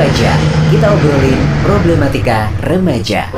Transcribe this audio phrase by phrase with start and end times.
[0.00, 0.32] aja
[0.72, 3.28] Kita obrolin problematika remaja.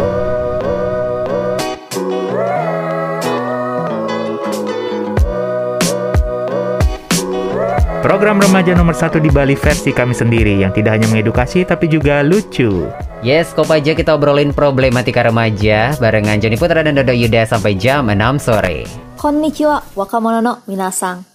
[8.03, 12.21] Program remaja nomor satu di Bali versi kami sendiri yang tidak hanya mengedukasi tapi juga
[12.27, 12.91] lucu.
[13.23, 18.43] Yes, Kopaja kita obrolin problematika remaja barengan Joni Putra dan Dodo Yuda sampai jam 6
[18.43, 18.91] sore.
[19.17, 21.32] Konnichiwa, wakamono no minasang.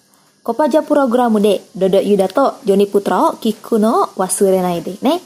[0.48, 5.20] コパジャプログラムでドドユダとジョニプトラを聞くのを忘れないでね。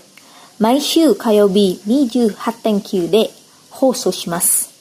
[0.58, 3.30] 毎週火曜日28.9で
[3.70, 4.72] 放送します。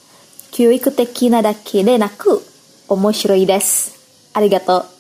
[0.51, 2.41] 教育的なだけでなく
[2.89, 4.31] 面白いです。
[4.33, 5.00] ありがとう。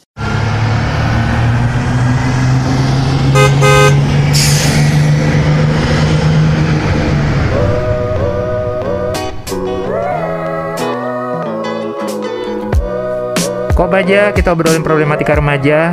[14.00, 15.92] Kopaja kita obrolin problematika remaja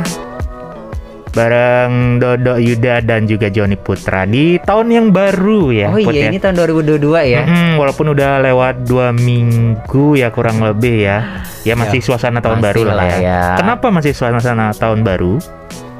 [1.36, 5.92] bareng Dodo Yuda dan juga Joni Putra di tahun yang baru ya.
[5.92, 6.32] oh Put, iya, ya.
[6.32, 7.44] ini tahun 2022 ya.
[7.44, 12.64] Mm-mm, walaupun udah lewat dua minggu ya kurang lebih ya, ya masih Ya, suasana tahun
[12.64, 13.16] masih baru lah lah ya.
[13.20, 13.42] ya.
[13.60, 15.36] Kenapa masih suasana tahun baru?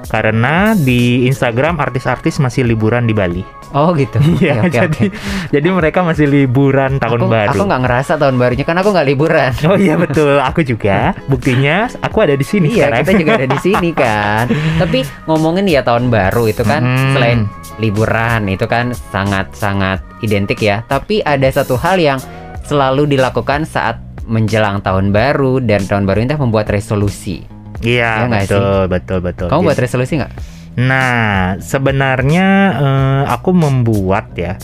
[0.09, 3.45] Karena di Instagram artis-artis masih liburan di Bali.
[3.71, 4.17] Oh gitu.
[4.41, 5.17] Iya, Oke, oke, jadi oke.
[5.51, 7.51] jadi mereka masih liburan tahun aku, baru.
[7.53, 9.51] Aku nggak ngerasa tahun barunya karena aku nggak liburan.
[9.65, 11.13] Oh iya betul, aku juga.
[11.27, 12.99] Buktinya aku ada di sini Iya, sekarang.
[12.99, 14.45] kita juga ada di sini kan.
[14.77, 17.13] Tapi ngomongin ya tahun baru itu kan Hmm.
[17.13, 17.41] selain
[17.79, 20.83] liburan itu kan sangat-sangat identik ya.
[20.85, 22.19] Tapi ada satu hal yang
[22.65, 27.45] selalu dilakukan saat menjelang tahun baru dan tahun baru itu membuat resolusi.
[27.79, 29.47] Iya, Iya nggak betul, betul, betul.
[29.49, 30.33] Kamu buat Jadi- resolusi nggak?
[30.79, 32.47] Nah, sebenarnya
[32.79, 34.55] eh, aku membuat ya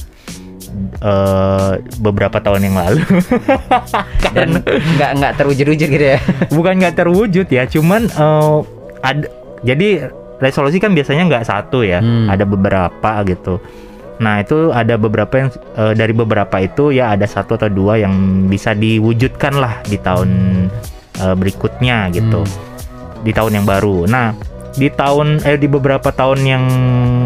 [1.02, 3.02] eh, beberapa tahun yang lalu.
[4.34, 6.18] Dan nggak nggak terwujud-wujud gitu ya?
[6.50, 8.58] Bukan nggak terwujud ya, cuman eh,
[9.02, 9.26] ada.
[9.64, 10.06] Jadi
[10.38, 12.28] resolusi kan biasanya nggak satu ya, Hmm.
[12.28, 13.58] ada beberapa gitu.
[14.14, 18.14] Nah itu ada beberapa yang eh, dari beberapa itu ya ada satu atau dua yang
[18.46, 20.30] bisa diwujudkan lah di tahun
[21.16, 22.54] eh, berikutnya gitu, Hmm.
[23.24, 24.06] di tahun yang baru.
[24.06, 26.64] Nah di tahun eh di beberapa tahun yang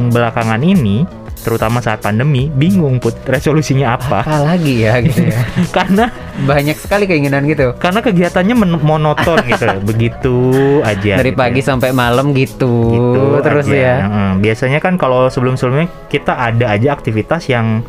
[0.08, 1.04] belakangan ini,
[1.38, 4.20] terutama saat pandemi, bingung put resolusinya apa?
[4.20, 5.40] Apa lagi ya gitu ya?
[5.76, 7.74] karena Banyak sekali keinginan gitu.
[7.74, 10.36] karena kegiatannya men- monoton gitu, begitu
[10.80, 11.18] aja.
[11.18, 11.66] Dari gitu pagi ya.
[11.66, 13.74] sampai malam gitu, gitu terus aja.
[13.74, 13.94] ya.
[13.98, 14.30] Heeh.
[14.38, 17.82] biasanya kan kalau sebelum-sebelumnya kita ada aja aktivitas yang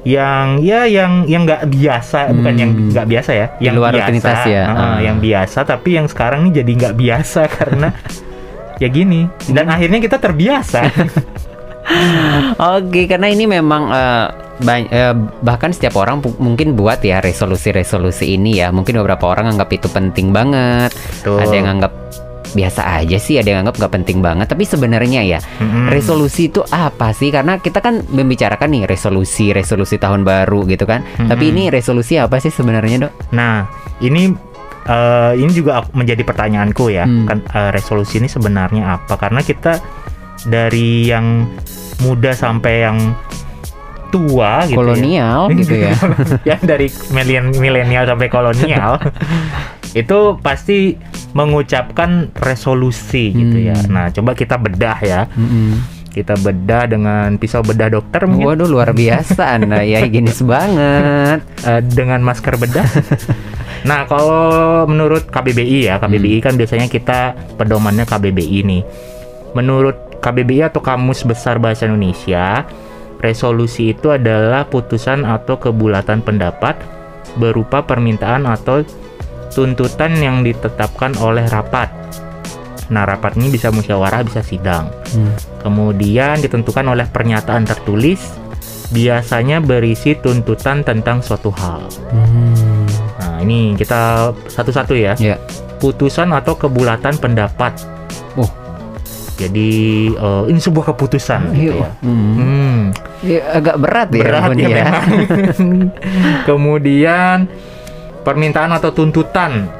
[0.00, 2.62] yang ya yang yang nggak biasa bukan Hmm.
[2.62, 4.62] yang nggak biasa ya Di yang luar biasa rutinitas ya.
[4.64, 4.98] Heeh, Ah.
[5.02, 7.88] yang biasa tapi yang sekarang nih jadi nggak biasa karena
[8.78, 9.74] ya gini dan Hmm.
[9.74, 10.80] akhirnya kita terbiasa
[12.58, 14.26] Oke, karena ini memang eh,
[14.92, 18.68] eh, bahkan setiap orang mungkin buat ya resolusi-resolusi ini ya.
[18.68, 20.92] Mungkin beberapa orang anggap itu penting banget.
[20.92, 21.40] Betul.
[21.40, 21.92] Ada yang anggap
[22.48, 24.46] biasa aja sih, ada yang anggap nggak penting banget.
[24.48, 25.88] Tapi sebenarnya ya, Mm-mm.
[25.92, 27.32] resolusi itu apa sih?
[27.32, 31.04] Karena kita kan membicarakan nih resolusi, resolusi tahun baru gitu kan.
[31.16, 31.52] Tapi Mm-mm.
[31.56, 33.32] ini resolusi apa sih sebenarnya, Dok?
[33.32, 33.68] Nah,
[34.00, 34.32] ini
[34.88, 37.04] eh, ini juga menjadi pertanyaanku ya.
[37.04, 37.28] Hmm.
[37.28, 39.14] Kan eh, resolusi ini sebenarnya apa?
[39.20, 39.78] Karena kita
[40.48, 41.46] dari yang
[42.02, 42.98] muda sampai yang
[44.08, 44.78] tua gitu ya.
[44.80, 45.94] Kolonial gitu ya.
[46.48, 46.88] yang dari
[47.60, 48.96] milenial sampai kolonial
[50.00, 50.96] itu pasti
[51.36, 53.76] mengucapkan resolusi gitu ya.
[53.76, 53.92] Hmm.
[53.92, 55.20] Nah, coba kita bedah ya.
[55.36, 56.00] Mm-mm.
[56.08, 61.44] Kita bedah dengan pisau bedah dokter mungkin Waduh luar biasa Anda ya higienis banget.
[61.62, 62.88] eh, dengan masker bedah.
[63.84, 68.82] nah, kalau menurut KBBI ya, KBBI kan biasanya kita pedomannya KBBI nih.
[69.54, 72.66] Menurut KBBI atau Kamus Besar Bahasa Indonesia,
[73.22, 76.78] resolusi itu adalah putusan atau kebulatan pendapat
[77.38, 78.82] berupa permintaan atau
[79.52, 81.90] tuntutan yang ditetapkan oleh rapat.
[82.88, 84.88] Nah, rapat ini bisa musyawarah, bisa sidang.
[85.12, 85.36] Hmm.
[85.60, 88.32] Kemudian ditentukan oleh pernyataan tertulis,
[88.88, 91.84] biasanya berisi tuntutan tentang suatu hal.
[92.08, 92.67] Hmm.
[93.38, 95.14] Nah, ini kita satu-satu ya.
[95.14, 95.38] Ya.
[95.78, 97.78] Putusan atau kebulatan pendapat.
[98.34, 98.50] Oh.
[99.38, 99.70] Jadi
[100.10, 101.90] eh, ini sebuah keputusan gitu ya.
[102.02, 102.34] Hmm.
[102.34, 102.80] Hmm,
[103.22, 105.06] Ya, agak berat ya, berat ya, memang.
[106.50, 107.46] Kemudian
[108.26, 109.70] permintaan atau tuntutan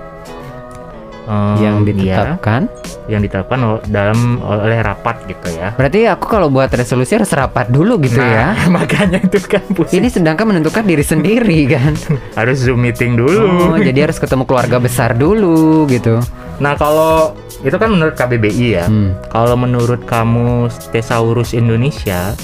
[1.29, 2.61] eh, yang ya, ditetapkan.
[3.07, 3.59] yang ditetapkan
[3.93, 5.77] dalam oleh rapat gitu ya.
[5.77, 8.57] Berarti aku kalau buat resolusi harus rapat dulu gitu ya.
[8.57, 10.01] Nah, makanya itu kan pusing.
[10.01, 11.93] Ini sedangkan menentukan diri sendiri kan.
[12.35, 13.75] harus zoom meeting dulu.
[13.75, 16.19] Oh, jadi harus ketemu keluarga besar dulu gitu.
[16.59, 18.87] Nah kalau itu kan menurut KBBI ya.
[18.87, 19.15] Hmm.
[19.31, 22.35] Kalau menurut kamu Thesaurus Indonesia,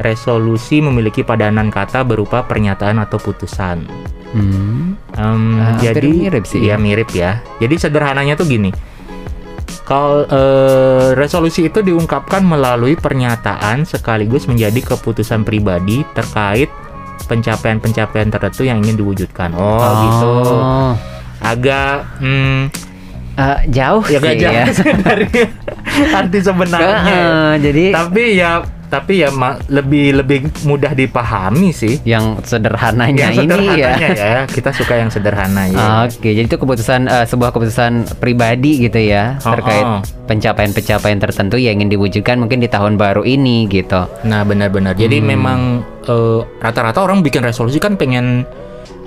[0.00, 3.84] resolusi memiliki padanan kata berupa pernyataan atau putusan.
[4.34, 4.98] Hmm.
[5.14, 6.60] Ah, hampir jadi mirip sih.
[6.66, 7.40] Iya mirip ya.
[7.62, 8.70] Jadi sederhananya tuh gini.
[9.84, 16.72] Kalau eh, resolusi itu diungkapkan melalui pernyataan sekaligus menjadi keputusan pribadi terkait
[17.28, 19.52] pencapaian-pencapaian tertentu yang ingin diwujudkan.
[19.54, 20.34] Oh, gitu.
[21.44, 22.72] Agak hmm,
[23.34, 24.64] Eh, jauh ya sih jauh ya.
[25.10, 25.26] dari
[26.14, 27.02] arti sebenarnya.
[27.02, 31.98] Heeh, jadi Tapi ya tapi ya ma- lebih lebih mudah dipahami sih.
[32.02, 33.42] yang sederhananya Yang ini ya.
[33.42, 34.36] sederhananya ya.
[34.56, 35.78] Kita suka yang sederhana ya.
[36.04, 40.00] Oke, jadi itu keputusan eh, sebuah keputusan pribadi gitu ya Oh, terkait oh.
[40.24, 44.06] pencapaian-pencapaian tertentu yang ingin diwujudkan mungkin di tahun baru ini gitu.
[44.22, 44.94] Nah benar-benar.
[44.94, 45.26] Jadi Hmm.
[45.28, 45.60] memang
[46.02, 48.44] eh, rata-rata orang bikin resolusi kan pengen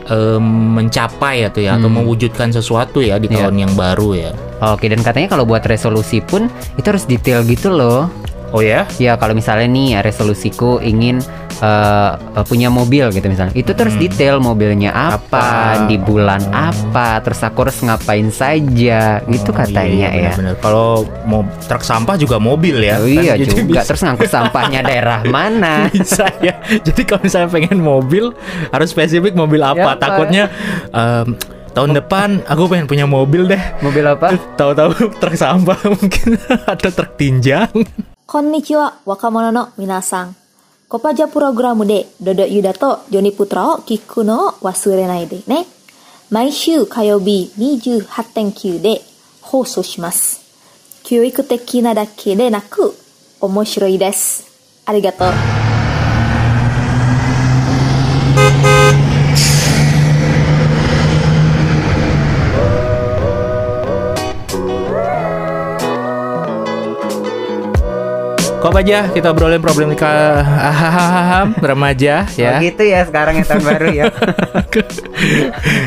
[0.06, 2.00] eh, mencapai atau ya atau Hmm.
[2.00, 3.44] mewujudkan sesuatu ya di Iya.
[3.44, 4.31] tahun yang baru ya.
[4.65, 8.07] Oke, dan katanya kalau buat resolusi pun itu harus detail gitu loh.
[8.49, 8.88] Oh ya?
[8.95, 11.19] Ya kalau misalnya nih resolusiku ingin
[11.57, 12.11] eh,
[12.45, 14.01] punya mobil gitu misalnya, itu terus Hmm.
[14.03, 15.41] detail mobilnya apa,
[15.73, 15.89] Apa?
[15.89, 16.69] di bulan Oh.
[16.69, 20.31] apa, terus aku harus ngapain saja, gitu Oh, katanya iya, ya.
[20.31, 20.61] benar-benar.
[20.61, 20.89] Kalau
[21.25, 23.01] mau truk sampah juga mobil ya.
[23.01, 23.09] Oh kan?
[23.09, 25.89] iya Jadi juga, bisa- terus ngangkut sampahnya daerah mana?
[25.89, 26.61] bisa ya.
[26.61, 28.38] Jadi kalau misalnya pengen mobil
[28.69, 29.89] harus spesifik mobil apa?
[29.89, 29.97] Ya.
[29.97, 30.44] Takutnya
[30.88, 31.41] em,
[31.73, 33.61] tahun depan aku pengen punya mobil deh.
[33.81, 34.38] Mobil apa?
[34.53, 36.38] Tahu-tahu truk sampah mungkin
[36.69, 37.73] atau truk tinjang.
[38.29, 40.35] こんにちは、若者の皆さん。
[40.89, 45.65] コパジャプログラムで、どどゆだとジョニプトラを聞くのを忘れないでね。
[46.29, 49.00] 毎週火曜日28.9で
[49.39, 50.41] 放送します。
[51.06, 52.94] 教育的なだけでなく、
[53.39, 54.45] 面白いです。
[54.85, 55.56] ありがとう。
[68.68, 72.52] Kok aja kita obrolin problematika ahahaham remaja ya.
[72.52, 74.04] Oh gitu ya sekarang ya tahun baru ya.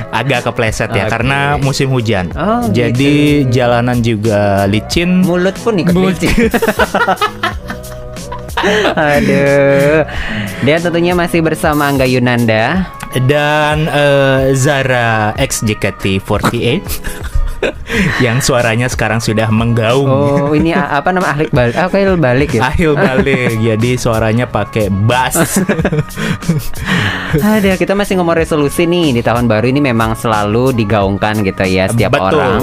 [0.08, 2.32] Agak kepleset ya karena musim hujan.
[2.32, 5.20] Oh, Jadi jalanan juga licin.
[5.20, 6.16] Mulut pun ikut Mulut.
[6.16, 6.32] licin.
[8.96, 10.08] Aduh.
[10.64, 12.88] Dia tentunya masih bersama Angga Yunanda.
[13.28, 16.80] dan eh, Zara X JKT48
[18.24, 20.08] yang suaranya sekarang sudah menggaung.
[20.08, 21.76] Oh, ini apa nama ahli balik?
[21.76, 22.60] Ah, kayak balik ya.
[22.72, 25.36] Ahil balik, jadi suaranya pakai bass.
[27.40, 31.86] Ada, kita masih ngomong resolusi nih di tahun baru ini memang selalu digaungkan gitu ya
[31.90, 32.40] setiap Betul.
[32.40, 32.60] orang.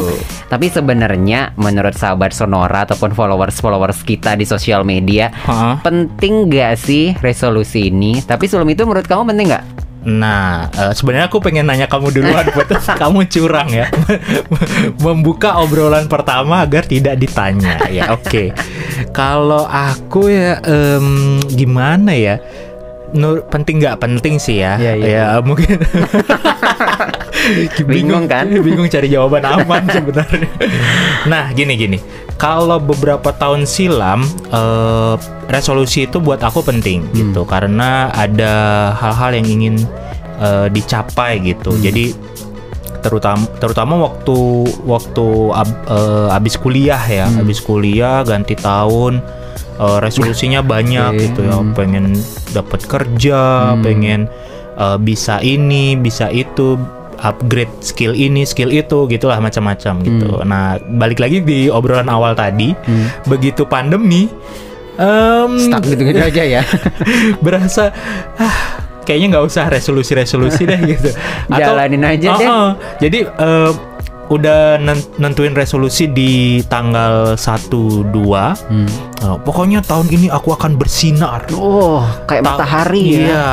[0.47, 5.79] Tapi sebenarnya menurut sahabat Sonora ataupun followers-followers kita di sosial media, Hah?
[5.83, 8.19] penting gak sih resolusi ini?
[8.23, 9.87] Tapi sebelum itu menurut kamu penting nggak?
[10.07, 13.92] Nah, eh, sebenarnya aku pengen nanya kamu duluan, buat kamu curang ya,
[15.04, 17.75] membuka obrolan pertama agar tidak ditanya.
[17.92, 18.56] Ya, oke.
[19.12, 22.39] Kalau aku ya, em, gimana ya?
[23.18, 24.78] Nur, penting nggak penting sih ya?
[24.78, 25.08] Iya, iya.
[25.10, 25.75] Ya mungkin.
[27.88, 28.46] Bingung kan?
[28.66, 30.48] Bingung cari jawaban aman sebenarnya.
[31.25, 31.98] Nah, gini gini.
[32.38, 35.16] Kalau beberapa tahun silam, eh,
[35.50, 38.54] resolusi itu buat aku penting gitu, karena ada
[38.94, 39.75] hal-hal yang ingin
[40.38, 41.74] eh, dicapai gitu.
[41.75, 42.14] Jadi
[42.98, 44.38] terutama terutama waktu
[44.86, 49.19] waktu ab- eh, abis kuliah ya, abis kuliah ganti tahun.
[49.77, 51.21] Eh, resolusinya banyak oke.
[51.21, 51.74] gitu ya, Hmm.
[51.74, 52.06] pengen
[52.50, 53.41] dapat kerja,
[53.71, 53.81] Hmm.
[53.81, 54.21] pengen
[54.74, 56.77] eh, bisa ini, bisa itu,
[57.18, 60.38] upgrade skill ini, skill itu, gitulah macam-macam gitu.
[60.44, 63.09] Nah, balik lagi di obrolan awal tadi, Hmm.
[63.25, 64.30] begitu pandemi,
[64.95, 66.61] em, Stuck gitu-gitu aja ya.
[67.45, 67.90] berasa
[68.35, 68.57] ah,
[69.02, 71.09] kayaknya nggak usah resolusi-resolusi deh gitu.
[71.49, 72.45] Jalanin aja deh.
[72.45, 72.69] Oh, oh.
[72.97, 73.71] Jadi eh,
[74.28, 78.12] udah nen- nentuin resolusi di tanggal 1 2.
[78.68, 78.88] Hmm.
[79.24, 81.48] Eh, pokoknya tahun ini aku akan bersinar.
[81.56, 83.19] Oh, kayak Ta- matahari ya.
[83.24, 83.48] Iya.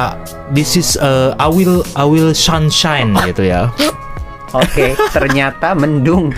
[0.50, 3.70] This is eh, I will I will sunshine gitu ya.
[4.54, 6.30] Oke, ternyata mendung.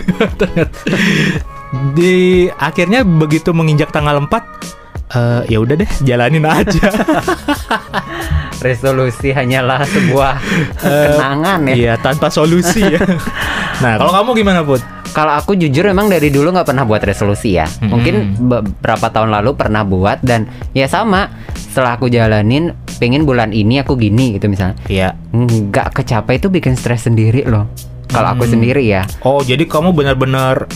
[1.96, 4.32] Di akhirnya begitu menginjak tanggal 4
[5.16, 6.88] eh, ya udah deh jalanin aja.
[8.56, 10.32] Resolusi hanyalah sebuah
[10.80, 11.74] kenangan ya.
[11.76, 13.00] Iya, tanpa solusi ya.
[13.82, 14.82] Nah, kalau kamu gimana, Put?
[15.16, 17.64] Kalau aku jujur memang dari dulu nggak pernah buat resolusi ya.
[17.64, 17.88] Mm-mm.
[17.88, 20.44] Mungkin beberapa tahun lalu pernah buat dan
[20.76, 21.32] ya sama.
[21.56, 24.76] Setelah aku jalanin, pengen bulan ini aku gini gitu misalnya.
[24.88, 25.16] Iya.
[25.32, 27.68] Nggak kecapai itu bikin stres sendiri loh.
[28.06, 28.52] Kalau aku Hmm.
[28.54, 29.02] sendiri ya.
[29.20, 30.70] Oh, jadi kamu benar-benar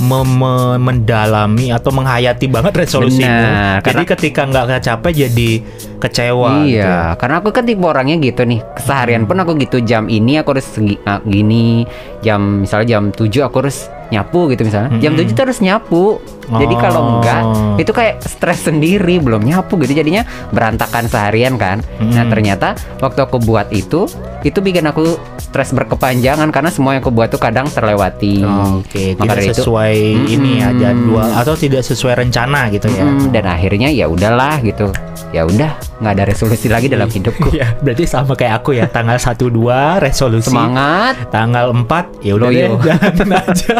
[0.00, 3.28] me- mendalami atau menghayati banget resolusimu.
[3.28, 5.50] Benar, Jadi ketika nggak kecapai jadi
[5.98, 6.64] kecewa.
[6.64, 6.82] gitu ya.
[6.82, 8.60] Iya, karena aku kan tipe orangnya gitu nih.
[8.74, 11.84] Keseharian pun aku gitu jam ini aku harus segi- ah, gini,
[12.20, 14.90] jam misalnya jam 7 aku harus nyapu gitu misalnya.
[14.98, 15.24] Jam Mm-mm.
[15.24, 16.04] 7 tuh harus nyapu.
[16.52, 17.08] Jadi kalau Oh.
[17.14, 17.42] enggak
[17.78, 20.20] itu kayak stres sendiri belum nyapu gitu jadinya
[20.50, 21.80] berantakan seharian kan.
[21.96, 22.28] Nah, Mm-mm.
[22.28, 24.04] ternyata waktu aku buat itu
[24.42, 25.16] itu bikin aku
[25.52, 28.40] stres berkepanjangan karena semua yang aku buat tuh kadang terlewati.
[28.80, 33.04] Oke, Maka tidak itu- sesuai ini ya jadwal atau tidak sesuai rencana gitu ya.
[33.04, 34.88] Mm, dan akhirnya ya udahlah gitu.
[35.28, 37.52] Ya udah, nggak ada resolusi lagi dalam hidupku.
[37.52, 38.88] Iya, berarti sama kayak aku ya.
[38.88, 40.48] Tanggal 1 2 resolusi.
[40.48, 43.76] Semangat, Tanggal 4 ya udah deh, jalanin aja.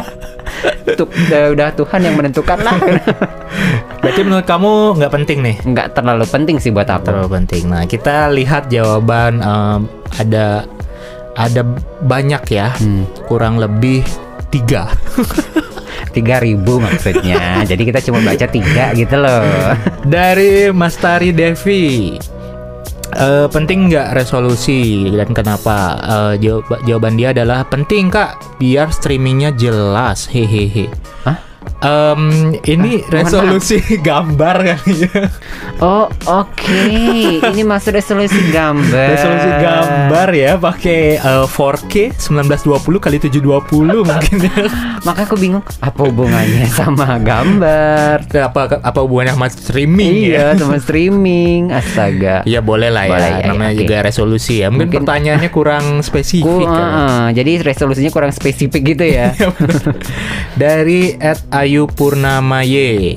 [0.93, 2.77] tuh udah, udah Tuhan yang menentukan lah.
[4.03, 5.57] Berarti menurut kamu nggak penting nih?
[5.63, 7.07] Nggak terlalu penting sih buat aku.
[7.09, 7.63] Terlalu penting.
[7.71, 9.81] Nah, kita lihat jawaban em,
[10.19, 10.67] ada
[11.35, 11.63] ada
[12.01, 12.75] banyak ya.
[12.77, 13.05] Hmm.
[13.27, 14.05] Kurang lebih
[14.49, 14.89] tiga.
[16.13, 17.65] 3000 maksudnya.
[17.65, 19.73] Jadi kita cuma baca tiga gitu loh.
[20.05, 22.17] Dari Mas Tari Devi.
[23.13, 25.77] Eh, penting nggak resolusi dan kenapa?
[26.01, 30.29] Eh, jawab- jawaban dia adalah penting kak, biar streamingnya jelas.
[30.29, 30.89] Hehehe.
[31.25, 31.37] Hah?
[31.83, 32.23] Em,
[32.63, 35.27] ini mohon resolusi gambar kali ya.
[35.77, 36.83] Oh, oke.
[37.43, 39.09] Ini masuk resolusi gambar.
[39.11, 43.43] Resolusi gambar ya pakai eh, 4K 1920 kali 720
[44.07, 44.55] mungkin ya.
[45.03, 48.31] Makanya aku bingung apa hubungannya sama gambar.
[48.31, 50.55] apa apa hubungannya sama streaming ya?
[50.55, 51.75] Iya, sama streaming.
[51.75, 52.47] Astaga.
[52.47, 53.81] Ya boleh lah ya, Boleh, ya, namanya oke.
[53.83, 54.71] juga resolusi ya.
[54.71, 56.63] Mungkin, Mungkin- pertanyaannya kurang Ku, spesifik.
[56.63, 56.79] ya.
[56.79, 59.35] uh, jadi resolusinya kurang spesifik gitu ya.
[59.35, 59.99] Ya, bener.
[60.55, 63.17] Dari Ed Ayu Purnamaye.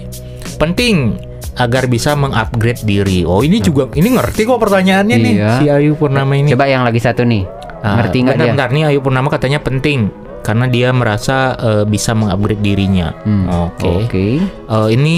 [0.56, 1.20] Penting
[1.56, 3.28] agar bisa mengupgrade diri.
[3.28, 5.52] Oh, ini juga ini ngerti kok pertanyaannya nih Iya.
[5.60, 6.56] si Ayu Purnama ini.
[6.56, 7.44] Coba yang lagi satu nih.
[7.84, 8.44] Ah, Ngerti nggak dia?
[8.48, 10.08] bentar, nih Ayu Purnama katanya penting
[10.40, 13.12] karena dia merasa eh, bisa mengupgrade dirinya.
[13.28, 13.92] Hmm, Oke.
[14.08, 14.26] Oke.
[14.40, 15.18] Eh, ini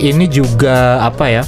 [0.00, 1.44] ini juga apa ya?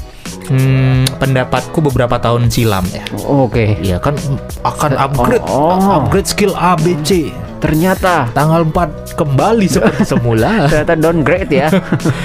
[0.47, 3.01] Hmm, pendapatku beberapa tahun silam ya.
[3.19, 3.81] Oke.
[3.81, 4.13] Iya kan
[4.61, 6.05] akan upgrade Oh, oh.
[6.05, 7.33] upgrade skill ABC.
[7.61, 10.67] Ternyata Tanggal 4 kembali seperti semula.
[10.67, 11.69] ternyata downgrade ya.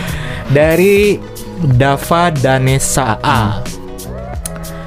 [0.57, 1.19] dari
[1.59, 3.59] Dava Danesa A.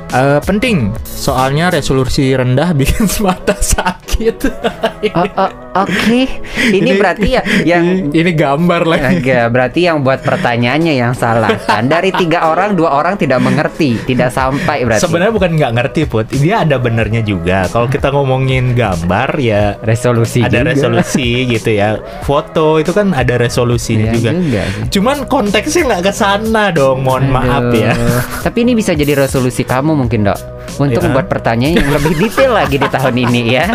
[0.09, 4.08] Eh, penting, soalnya resolusi rendah bikin mata sakit.
[5.15, 6.27] Oh, oh, Oke.
[6.75, 9.23] Ini berarti ya yang ini, ini gambar lagi.
[9.23, 11.87] Enggak, berarti yang buat pertanyaannya yang salah kan?
[11.87, 15.07] Dari tiga orang, dua orang tidak mengerti, tidak sampai berarti.
[15.07, 17.71] Sebenarnya bukan nggak ngerti put, dia ada benernya juga.
[17.71, 20.75] Kalau kita ngomongin gambar ya resolusi ada juga.
[20.75, 22.03] resolusi gitu ya.
[22.27, 24.31] Foto itu kan ada resolusinya Iya juga.
[24.35, 24.63] juga.
[24.91, 27.07] Cuman konteksnya nggak ke sana dong.
[27.07, 27.79] Mohon maaf Aduh.
[27.87, 27.95] ya.
[28.43, 31.07] Tapi ini bisa jadi resolusi kamu mungkin dok Untuk Ya.
[31.09, 33.67] membuat pertanyaan yang lebih detail lagi di tahun ini ya.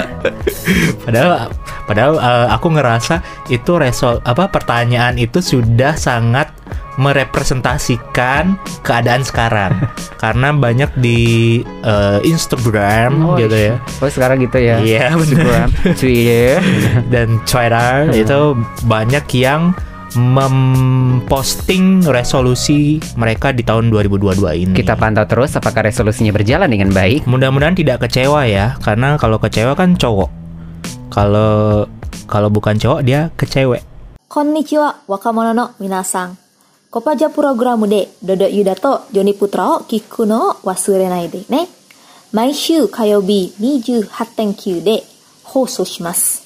[1.05, 1.49] Padahal
[1.83, 3.19] padahal eh, aku ngerasa
[3.49, 6.47] itu resol apa pertanyaan itu sudah sangat
[6.93, 9.73] merepresentasikan keadaan sekarang.
[10.23, 11.21] Karena banyak di
[11.83, 13.75] eh, Instagram Oh, gitu ya.
[13.99, 14.79] Oh sekarang gitu ya?
[14.79, 15.43] Iya, bener.
[15.43, 16.55] Instagram, Twitter
[17.09, 18.39] dan Twitter itu
[18.85, 19.73] banyak yang
[20.16, 24.72] memposting resolusi mereka di tahun 2022 ini.
[24.72, 29.76] Kita pantau terus apakah resolusinya berjalan dengan baik Mudah-mudahan tidak kecewa ya, karena kalau kecewa
[29.76, 30.30] kan cowok.
[31.12, 31.84] Kalau
[32.28, 33.84] kalau bukan cowok dia kecewe.
[34.28, 36.38] こんにちは、若者の皆さん。
[36.90, 41.68] コパジャプログラムでドドユダとジョニプトラを聞くのを忘れないでね。
[42.32, 45.02] 毎週火曜日28.9で
[45.44, 46.44] 放送します。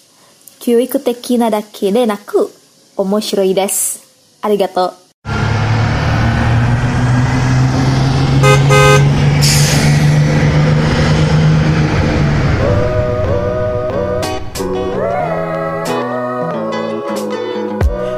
[0.61, 2.51] 教育的なだけでなく
[2.98, 4.02] omoshiroi desu.
[4.42, 5.08] Arigato.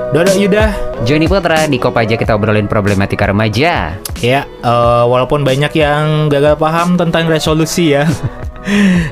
[0.10, 0.74] Dodo Yuda
[1.06, 6.98] Joni Putra di Kopaja kita obrolin problematika remaja Ya, uh, walaupun banyak yang gagal paham
[6.98, 8.10] tentang resolusi ya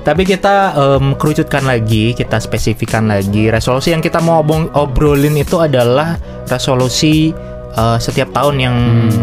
[0.03, 3.47] Tapi kita em, kerucutkan lagi, kita spesifikkan lagi.
[3.47, 7.31] Resolusi yang kita mau obong- obrolin itu adalah resolusi
[7.77, 8.75] eh, setiap tahun yang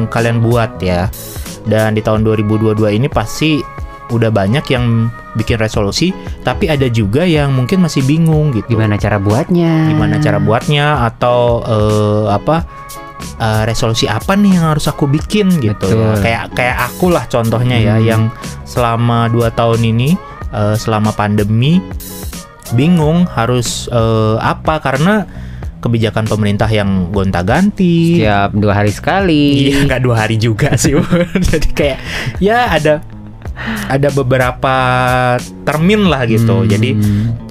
[0.08, 1.08] kalian buat ya.
[1.64, 3.56] Dan di tahun 2022 ini pasti
[4.12, 6.12] udah banyak yang bikin resolusi,
[6.44, 8.76] tapi ada juga yang mungkin masih bingung gitu.
[8.76, 12.56] Gimana cara buatnya Gimana cara buatnya atau eh, apa
[13.36, 16.14] eh, resolusi apa nih yang harus aku bikin gitu ya.
[16.14, 16.22] Betul.
[16.22, 18.04] Kayak kayak aku lah contohnya ya Hmm.
[18.04, 18.22] yang
[18.64, 20.14] selama dua tahun ini
[20.50, 21.78] eh, selama pandemi
[22.72, 25.28] bingung harus eh, apa karena
[25.78, 28.24] kebijakan pemerintah yang gonta-ganti.
[28.24, 30.96] Setiap dua hari sekali Iya, nggak dua hari juga sih.
[31.52, 31.98] Jadi kayak
[32.40, 33.04] ya ada
[33.86, 34.76] ada beberapa
[35.62, 36.64] termin lah gitu.
[36.64, 36.70] Hmm.
[36.72, 36.90] Jadi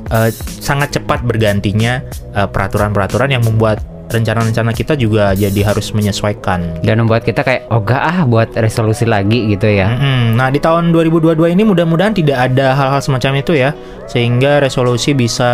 [0.09, 2.01] eh, sangat cepat bergantinya
[2.33, 6.83] peraturan-peraturan yang membuat rencana-rencana kita juga jadi harus menyesuaikan.
[6.83, 10.35] Dan membuat kita kayak Oh gak ah buat resolusi lagi gitu ya Mm-mm.
[10.35, 13.71] Nah di tahun 2022 ini mudah-mudahan tidak ada hal-hal semacam itu ya,
[14.05, 15.51] sehingga resolusi bisa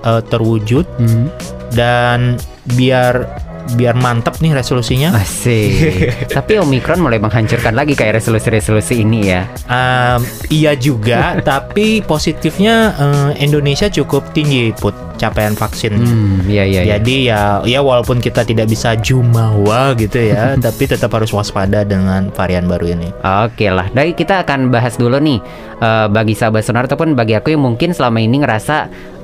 [0.00, 1.30] eh, terwujud Hmm.
[1.70, 2.34] dan
[2.74, 3.28] biar
[3.76, 5.12] biar mantep nih resolusinya.
[5.12, 6.08] Asik.
[6.36, 9.44] Tapi Omikron mulai menghancurkan lagi kayak resolusi-resolusi ini ya.
[9.68, 15.98] Um, iya juga, tapi positifnya eh, Indonesia cukup tinggi put capaian vaksin.
[15.98, 16.80] Hmm, iya iya.
[16.86, 16.96] iya.
[16.96, 22.30] Jadi ya ya walaupun kita tidak bisa jumawa gitu ya, tapi tetap harus waspada dengan
[22.32, 23.10] varian baru ini.
[23.44, 25.42] Oke lah, dari kita akan bahas dulu nih
[25.82, 28.76] eh, bagi sahabat sonar ataupun bagi aku yang mungkin selama ini ngerasa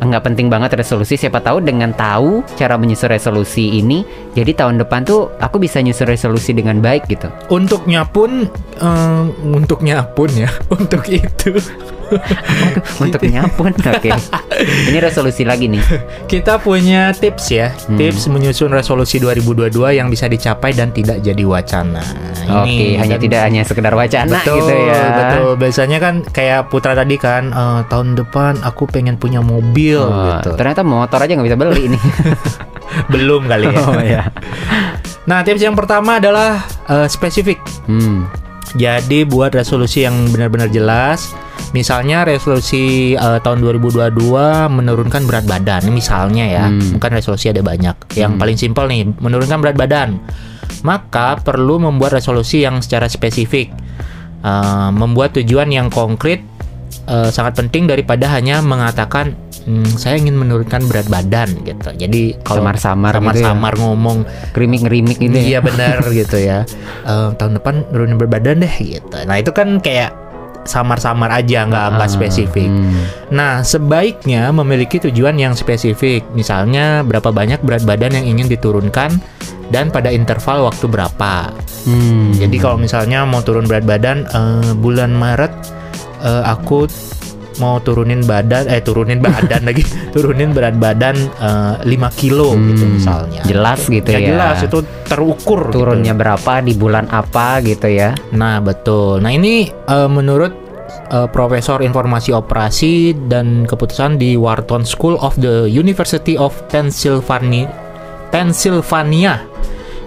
[0.03, 1.15] nggak penting banget resolusi.
[1.15, 4.03] Siapa tahu dengan tahu cara menyusun resolusi ini,
[4.35, 7.31] jadi tahun depan tuh aku bisa nyusun resolusi dengan baik gitu.
[7.49, 8.51] Untuknya pun
[8.83, 11.55] eh, untuknya pun ya, untuk itu
[12.97, 14.11] Untuk nyapun, oke.
[14.89, 15.83] Ini resolusi lagi nih.
[16.25, 17.97] kita punya tips ya, Hmm.
[17.97, 22.01] tips menyusun resolusi 2022 yang bisa dicapai dan tidak jadi wacana.
[22.45, 25.03] Oke, hanya dan- tidak hanya sekedar wacana betul, gitu ya.
[25.15, 30.39] Betul, biasanya kan kayak Putra tadi kan eh, tahun depan aku pengen punya mobil Oh,
[30.39, 30.55] gitu.
[30.55, 31.99] Ternyata motor aja nggak bisa beli ini.
[33.13, 33.79] Belum kali ya.
[33.81, 34.23] Oh ya.
[35.25, 37.59] Nah, tips yang pertama adalah eh, spesifik.
[37.87, 38.29] Hmm.
[38.75, 41.31] Jadi buat resolusi yang benar-benar jelas.
[41.75, 44.15] Misalnya resolusi eh, tahun 2022
[44.71, 45.83] menurunkan berat badan.
[45.83, 46.95] Ini Misalnya ya, Hmm.
[46.97, 48.15] bukan resolusi ada banyak.
[48.15, 48.41] Yang Hmm.
[48.41, 50.23] paling simpel nih, menurunkan berat badan.
[50.81, 53.75] Maka perlu membuat resolusi yang secara spesifik.
[54.41, 56.47] Eh, membuat tujuan yang konkret
[57.05, 61.91] eh, sangat penting daripada hanya mengatakan "Hmm, saya ingin menurunkan berat badan gitu.
[61.91, 63.45] Jadi kalau Samar-samar gitu ya.
[63.45, 65.45] samar ngomong Grimik-grimik gitu ya.
[65.45, 66.65] Iya benar gitu ya.
[67.05, 69.17] Eh, tahun depan nurunin berat badan deh gitu.
[69.21, 70.17] Nah itu kan kayak
[70.65, 72.69] samar-samar aja nggak nggak Ah, spesifik.
[72.69, 73.03] hmm.
[73.31, 76.25] Nah sebaiknya memiliki tujuan yang spesifik.
[76.33, 79.17] Misalnya berapa banyak berat badan yang ingin diturunkan
[79.69, 81.53] dan pada interval waktu berapa.
[81.85, 82.33] Hmm.
[82.37, 85.53] Jadi kalau misalnya mau turun berat badan eh, bulan Maret
[86.21, 86.89] eh, aku
[87.57, 92.97] mau turunin badan eh turunin badan lagi turunin berat badan eh, 5 kilo gitu Hmm,
[92.97, 93.41] misalnya.
[93.45, 94.19] jelas gitu ya.
[94.25, 95.83] jelas itu terukur gitu.
[95.83, 98.13] turunnya berapa di bulan apa gitu ya.
[98.31, 99.19] Nah, betul.
[99.19, 100.53] Nah, ini eh, menurut
[101.09, 102.93] eh, Profesor Informasi Operasi
[103.27, 107.71] dan Keputusan di Wharton School of the University of Pennsylvania,
[108.29, 109.39] Pennsylvania,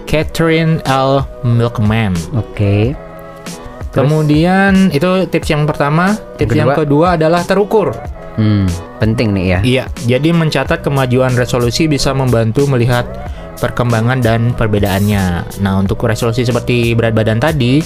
[0.04, 1.24] Catherine L.
[1.42, 2.12] Milkman.
[2.32, 2.92] Oke.
[3.88, 4.04] Terus?
[4.04, 6.12] Kemudian itu tips yang pertama.
[6.36, 7.96] Tips yang kedua adalah terukur.
[8.38, 8.70] Hmm,
[9.02, 9.58] penting nih ya.
[9.66, 13.04] Iya, jadi mencatat kemajuan resolusi bisa membantu melihat
[13.58, 15.58] perkembangan dan perbedaannya.
[15.58, 17.82] Nah, untuk resolusi seperti berat badan tadi,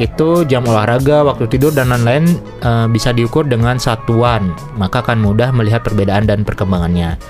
[0.00, 2.24] itu jam olahraga, waktu tidur dan lain-lain
[2.64, 7.20] eh, bisa diukur dengan satuan, maka akan mudah melihat perbedaan dan perkembangannya.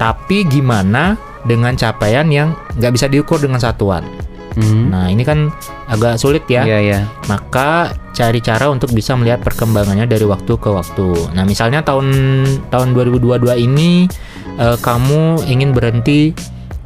[0.00, 4.04] Tapi gimana dengan capaian yang nggak bisa diukur dengan satuan?
[4.56, 4.88] Hmm.
[4.88, 5.52] Nah, ini kan
[5.86, 7.00] agak sulit ya Iya ya.
[7.28, 11.36] maka cari cara untuk bisa melihat perkembangannya dari waktu ke waktu.
[11.36, 12.08] Nah, misalnya tahun
[12.72, 14.08] tahun 2022 ini
[14.56, 16.32] eh, kamu ingin berhenti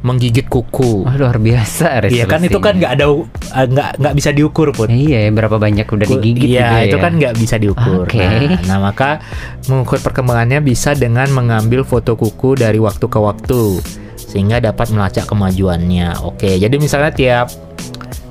[0.01, 1.05] menggigit kuku.
[1.05, 3.05] Wah luar biasa Iya kan itu kan nggak ada
[3.53, 4.89] eh, nggak nggak bisa diukur pun.
[4.89, 7.03] Iya, berapa banyak udah digigit Iya, juga itu ya.
[7.05, 8.03] kan nggak bisa diukur.
[8.09, 8.17] Oke.
[8.19, 9.21] Nah, nah, maka
[9.69, 13.61] mengukur perkembangannya bisa dengan mengambil foto kuku dari waktu ke waktu
[14.31, 16.23] sehingga dapat melacak kemajuannya.
[16.23, 17.51] Oke, jadi misalnya tiap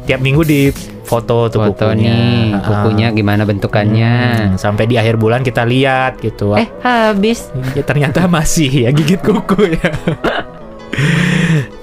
[0.09, 0.73] tiap minggu di
[1.05, 2.15] foto tuh foto kukunya.
[2.15, 2.63] nih, Ah.
[2.65, 4.15] kukunya gimana bentukannya.
[4.17, 6.57] Hmm, sampai di akhir bulan kita lihat gitu.
[6.57, 7.53] Eh, habis.
[7.77, 9.91] Ya, ternyata masih ya gigit kuku ya.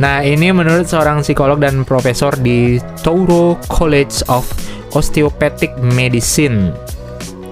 [0.02, 4.48] nah, ini menurut seorang psikolog dan profesor di Touro College of
[4.96, 6.72] Osteopathic Medicine.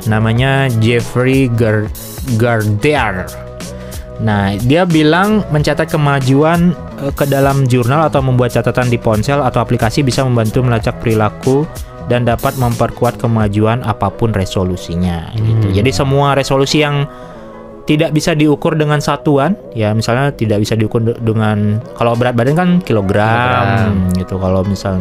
[0.07, 1.91] Namanya Jeffrey Gar.
[4.23, 6.71] Nah, dia bilang mencatat kemajuan
[7.03, 11.67] eh, ke dalam jurnal atau membuat catatan di ponsel atau aplikasi bisa membantu melacak perilaku
[12.07, 15.67] dan dapat memperkuat kemajuan apa pun resolusinya gitu.
[15.67, 15.75] Hmm.
[15.75, 17.09] Jadi semua resolusi yang
[17.85, 22.57] tidak bisa diukur dengan satuan, ya misalnya tidak bisa diukur de- dengan kalau berat badan
[22.57, 23.93] kan kilogram, Kilogram.
[24.17, 24.35] gitu.
[24.41, 24.93] Kalau misal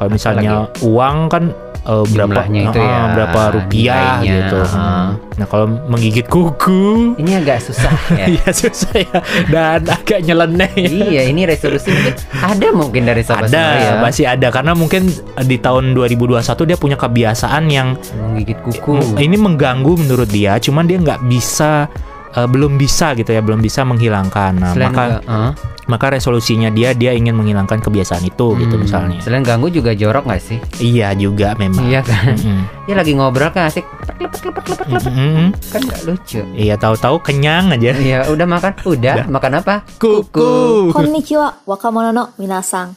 [0.00, 1.44] kalau misalnya uang kan
[1.84, 4.60] berapa Jumlahnya itu eh, ya, berapa rupiah nilainya, gitu.
[4.72, 5.08] Hmm.
[5.34, 8.26] Nah, kalau menggigit kuku Ini agak susah ya.
[8.30, 9.18] Iya susah ya
[9.50, 10.88] dan agak nyeleneh ya.
[10.88, 13.92] iya, ini resolusi mungkin ada mungkin dari sahabat ada ya.
[13.98, 15.10] masih ada karena mungkin
[15.44, 19.18] di tahun 2021 dia punya kebiasaan yang menggigit kuku.
[19.18, 21.90] ini mengganggu menurut dia cuman dia nggak bisa
[22.33, 25.51] eh, belum bisa gitu ya belum bisa menghilangkan nah, Selain maka enggak- eh,
[25.89, 30.29] maka resolusinya dia dia ingin menghilangkan kebiasaan itu gitu hmm, misalnya Selain ganggu juga jorok
[30.29, 30.57] nggak sih?
[30.77, 32.37] iya juga memang Iya kan?
[32.37, 32.61] Mm-mm.
[32.85, 33.85] Ya lagi ngobrol kan asik.
[34.21, 35.01] Lepet lepet lepet lepet.
[35.09, 35.45] Mm-mm.
[35.73, 36.41] Kan nggak lucu.
[36.53, 38.71] iya tahu-tahu kenyang aja Iya, udah makan?
[38.85, 39.25] Udah, Udah.
[39.33, 39.75] makan apa?
[39.97, 42.95] kuku こんにちは、若者の皆さん。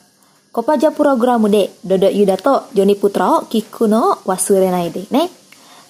[0.53, 5.31] コパジャプログラムでドドユダとジョニプトラを聞くのを忘れないでね。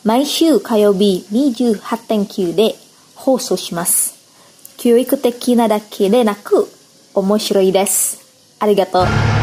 [0.05, 2.75] 毎週火曜日28.9で
[3.18, 4.16] 放送します。
[4.78, 6.68] 教育的なだけでなく
[7.14, 8.22] 面白いです。
[8.60, 9.37] ありがとう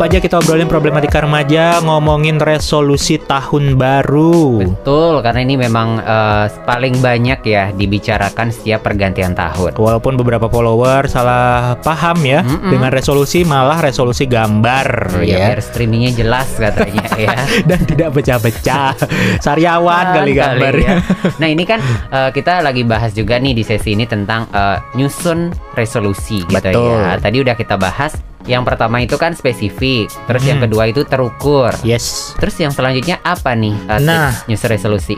[0.00, 4.64] Kok aja kita obrolin problematika remaja, ngomongin resolusi tahun baru.
[4.64, 9.76] Betul, karena ini memang eh, paling banyak ya dibicarakan setiap pergantian tahun.
[9.76, 12.72] Walaupun beberapa follower salah paham ya Mm-mm.
[12.72, 15.46] dengan resolusi malah resolusi gambar Ya, ya.
[15.52, 17.36] biar streamingnya jelas katanya ya.
[17.68, 18.96] Dan tidak pecah-pecah.
[19.36, 20.92] Sariawan kali Kan gambarnya.
[20.96, 21.28] ya.
[21.36, 25.52] Nah ini kan eh, kita lagi bahas juga nih di sesi ini tentang eh, nyusun
[25.76, 26.88] resolusi gitu Betul.
[26.88, 27.20] ya.
[27.20, 28.16] Tadi udah kita bahas.
[28.50, 30.66] Yang pertama itu kan spesifik, terus yang Hmm.
[30.66, 31.70] kedua itu terukur.
[31.86, 32.34] Yes.
[32.34, 34.34] Terus yang selanjutnya apa nih eh, Nah.
[34.34, 35.14] tips nyusun resolusi?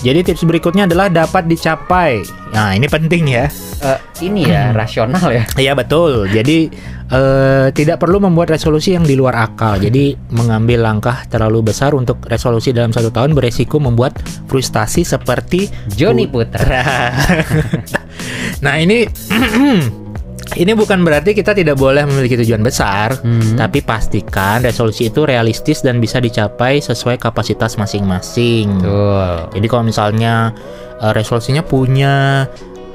[0.00, 2.24] Jadi tips berikutnya adalah dapat dicapai.
[2.50, 3.52] Nah, ini penting ya.
[3.84, 5.44] Eh, ini ya rasional ya.
[5.60, 6.24] Iya betul.
[6.26, 6.72] Jadi
[7.10, 9.76] eh, tidak perlu membuat resolusi yang di luar akal.
[9.76, 14.16] Jadi mengambil langkah terlalu besar untuk resolusi dalam satu tahun beresiko membuat
[14.48, 17.12] frustasi seperti Joni Putra.
[18.64, 19.04] nah ini
[20.56, 23.54] ini bukan berarti kita tidak boleh memiliki tujuan besar, Hmm.
[23.54, 28.66] tapi pastikan resolusi itu realistis dan bisa dicapai sesuai kapasitas masing-masing.
[28.82, 29.30] Betul.
[29.54, 30.50] Jadi kalau misalnya
[30.98, 32.44] eh, resolusinya punya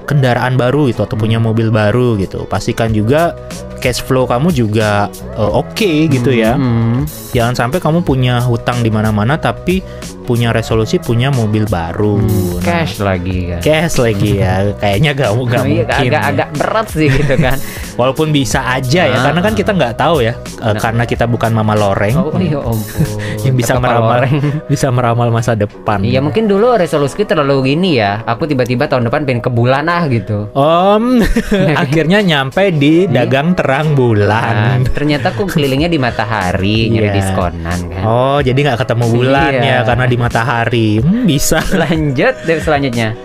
[0.06, 3.34] kendaraan baru itu atau punya mobil baru gitu, pastikan juga
[3.82, 6.54] cash flow kamu juga eh, oke gitu ya.
[6.60, 7.08] Hmm.
[7.32, 9.80] Jangan sampai kamu punya hutang di mana-mana tapi
[10.25, 12.17] punya resolusi punya mobil baru.
[12.17, 13.59] Nah, Cash lagi kan.
[13.61, 14.53] cash lagi ya.
[14.81, 15.85] Kayaknya gak, gak Oh, iya, mungkin.
[15.85, 16.19] agak ya.
[16.25, 17.57] agak berat sih gitu kan.
[17.95, 19.23] Walaupun bisa aja ya, Ah.
[19.23, 20.75] karena kan kita nggak tahu ya, eh, Nah.
[20.75, 23.07] karena kita bukan mama loreng Oh iya ampun.
[23.47, 24.19] yang bisa meramal,
[24.67, 26.01] bisa meramal masa depan.
[26.01, 28.19] Iya mungkin dulu resolusi terlalu gini ya.
[28.25, 30.51] Aku tiba-tiba tahun depan pengen ke bulan ah gitu.
[30.51, 31.23] Om,
[31.71, 34.55] akhirnya nyampe di dagang terang Nah, bulan.
[34.88, 37.15] ternyata aku kelilingnya di matahari nyari Iya.
[37.15, 38.03] diskonan kan.
[38.03, 39.61] Oh, jadi nggak ketemu bulan Iya.
[39.63, 40.99] ya karena di matahari.
[40.99, 41.62] Hmm, bisa.
[41.84, 43.15] Lanjut deh selanjutnya.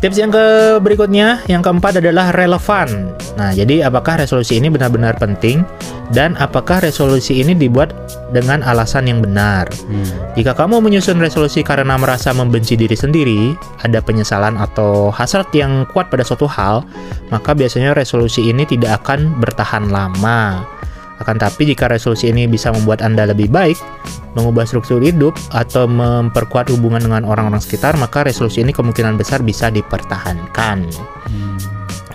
[0.00, 3.12] Tips yang ke berikutnya, yang keempat adalah relevan.
[3.36, 5.60] Nah, jadi apakah resolusi ini benar-benar penting
[6.08, 7.92] dan apakah resolusi ini dibuat
[8.32, 9.68] dengan alasan yang benar?
[9.68, 10.08] Hmm.
[10.40, 13.52] Jika kamu menyusun resolusi karena merasa membenci diri sendiri,
[13.84, 16.80] ada penyesalan atau hasrat yang kuat pada suatu hal,
[17.28, 20.64] maka biasanya resolusi ini tidak akan bertahan lama.
[21.20, 23.76] Akan tapi jika resolusi ini bisa membuat Anda lebih baik,
[24.34, 29.68] mengubah struktur hidup, atau memperkuat hubungan dengan orang-orang sekitar, maka resolusi ini kemungkinan besar bisa
[29.68, 30.88] dipertahankan.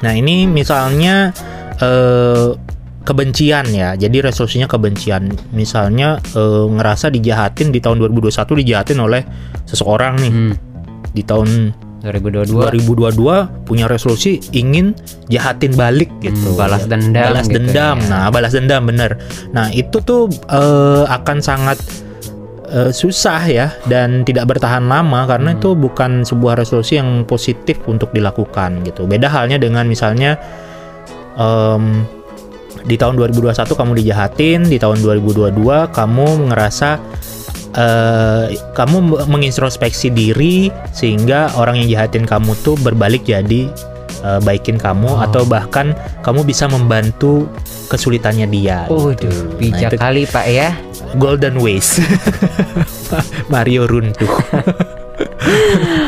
[0.01, 1.29] Nah ini misalnya
[1.77, 2.57] eh,
[3.05, 5.29] kebencian ya, jadi resolusinya kebencian.
[5.53, 9.21] Misalnya eh, ngerasa dijahatin di tahun 2021 dijahatin oleh
[9.69, 10.53] seseorang nih Hmm.
[11.13, 11.71] di tahun
[12.05, 12.69] 2022.
[13.17, 14.93] 2022 punya resolusi ingin
[15.27, 16.53] jahatin balik gitu.
[16.53, 17.97] Hmm, balas dendam Balas gitu dendam.
[17.97, 18.07] ya.
[18.09, 19.17] Nah, balas dendam bener.
[19.49, 21.77] Nah, itu tuh eh, akan sangat
[22.65, 25.59] eh, susah ya dan tidak bertahan lama karena Hmm.
[25.61, 29.05] itu bukan sebuah resolusi yang positif untuk dilakukan gitu.
[29.05, 30.37] Beda halnya dengan misalnya
[31.35, 32.03] em,
[32.85, 37.01] di tahun 2021 kamu dijahatin, di tahun 2022 kamu ngerasa
[37.75, 43.67] eh, kamu mengintrospeksi diri sehingga orang yang jahatin kamu tuh berbalik jadi
[44.25, 45.21] eh, baikin kamu Oh.
[45.21, 47.45] atau bahkan kamu bisa membantu
[47.87, 48.89] kesulitannya dia.
[48.89, 49.29] Waduh, gitu.
[49.61, 50.73] bijak Nah, kali Pak ya.
[51.15, 52.01] Golden Ways.
[53.53, 54.27] Mario runtuh.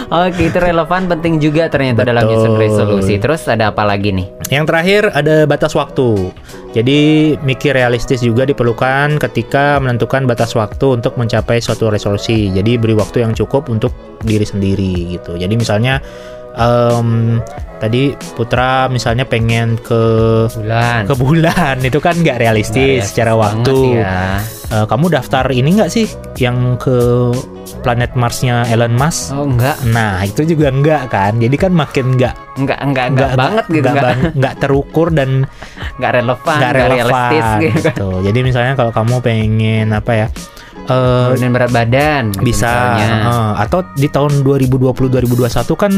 [0.08, 2.34] Oke, itu relevan penting juga ternyata dalam Betul.
[2.36, 3.14] nyusun resolusi.
[3.20, 4.28] Terus ada apa lagi nih?
[4.48, 6.32] Yang terakhir ada batas waktu.
[6.72, 12.52] Jadi mikir realistis juga diperlukan ketika menentukan batas waktu untuk mencapai suatu resolusi.
[12.54, 13.92] Jadi beri waktu yang cukup untuk
[14.24, 15.36] diri sendiri gitu.
[15.36, 16.00] Jadi misalnya
[16.56, 17.40] em,
[17.82, 20.02] tadi Putra misalnya pengen ke
[20.54, 21.06] Bulan.
[21.06, 24.02] ke bulan itu kan nggak realistis secara waktu.
[24.02, 24.42] Ya.
[24.68, 26.06] Eh, kamu daftar ini nggak sih
[26.38, 27.32] yang ke
[27.82, 29.34] planet Marsnya Elon Musk?
[29.36, 31.36] Oh enggak, Nah itu juga enggak kan.
[31.38, 35.30] Jadi kan makin nggak enggak, enggak, enggak, banget gitu, nggak enggak, bang- nggak terukur dan
[35.98, 37.80] enggak relevan, nggak enggak relevan realistis gitu.
[37.84, 38.10] gitu.
[38.26, 40.28] Jadi misalnya kalau kamu pengen apa ya?
[40.88, 45.92] eh, Turunin berat badan gitu bisa eh, atau di tahun 2020 2021 kan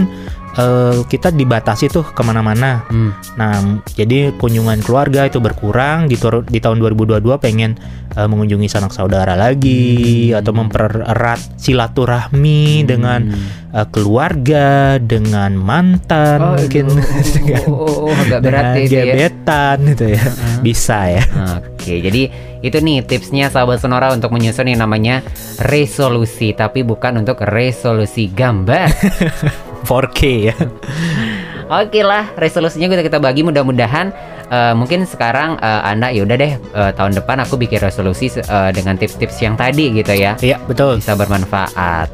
[0.58, 2.86] eh, kita dibatasi tuh ke mana-mana.
[2.90, 3.12] Hmm.
[3.38, 6.18] Nah, jadi kunjungan keluarga itu berkurang di,
[6.50, 7.78] di tahun 2022 pengen
[8.16, 13.30] eh, mengunjungi sanak saudara lagi atau mempererat silaturahmi dengan
[13.76, 16.90] eh, keluarga, dengan mantan Oh, mungkin
[17.36, 19.04] dengan, oh, oh, oh, agak berat dengan ya itu ya.
[19.06, 20.24] gebetan gitu ya.
[20.64, 21.24] Bisa ya.
[21.60, 22.22] Oke, jadi
[22.60, 25.24] itu nih tipsnya sahabat Sonora untuk menyusun yang namanya
[25.64, 28.88] resolusi, tapi bukan untuk resolusi gambar.
[29.86, 30.20] 4K
[30.52, 30.56] ya.
[31.86, 34.10] Oke lah, resolusinya kita kita bagi mudah-mudahan
[34.50, 38.70] eh, mungkin sekarang eh, anda ya udah deh eh, tahun depan aku bikin resolusi eh,
[38.74, 40.98] dengan tips-tips yang tadi gitu ya Iya, betul.
[40.98, 42.10] bisa bermanfaat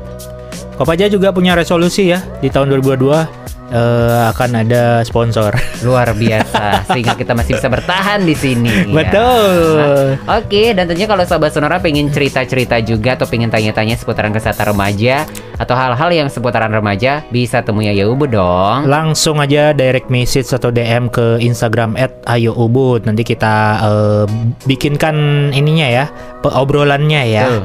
[0.76, 5.54] Kopaja juga punya resolusi ya di tahun 2022 eh, akan ada sponsor.
[5.86, 9.06] luar biasa sehingga kita masih bisa bertahan di sini ya.
[9.06, 9.78] Betul.
[10.26, 14.74] Nah, Oke, dan tentunya kalau sahabat sonora pengen cerita-cerita juga atau pengen tanya-tanya seputaran kesehatan
[14.74, 15.26] remaja
[15.56, 18.90] atau hal-hal yang seputaran remaja, bisa temui Ayo Ubu dong.
[18.90, 21.96] Langsung aja direct message atau DM ke Instagram
[22.28, 23.08] @ayoubud.
[23.08, 24.26] Nanti kita eh,
[24.68, 25.16] bikinkan
[25.56, 26.06] ininya ya,
[26.52, 27.46] obrolannya ya.
[27.50, 27.64] Uh.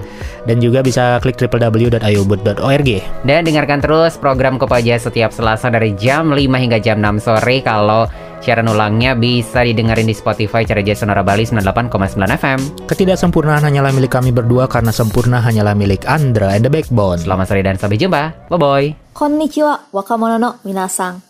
[0.48, 2.88] Dan juga bisa klik www.ayobud.org.
[3.28, 8.08] Dan dengarkan terus program Kopaja setiap Selasa dari jam 5 hingga jam 6 sore kalau
[8.40, 12.60] Siaran ulangnya bisa didengarin di Spotify Cereja Sonora Bali 98,9 FM.
[12.88, 17.20] Ketidaksempurnaan hanyalah milik kami berdua karena sempurna hanyalah milik Andra and the Backbone.
[17.20, 18.48] Selamat sore dan sampai jumpa.
[18.48, 19.12] Bye-bye.
[19.12, 21.20] Konnichiwa wakamono no minasang.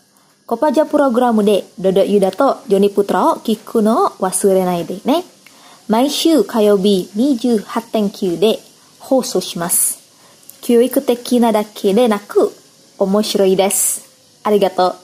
[0.47, 5.03] Kopaja pura guramude, Dodo yudato, joni putrao, kikuno, wasurenaide.
[5.03, 5.40] Nek
[5.91, 8.59] 毎週火曜日28.9で
[8.97, 9.99] 放送します。
[10.61, 12.53] 教育的なだけでなく
[12.97, 14.39] 面白いです。
[14.45, 15.01] ありがとう。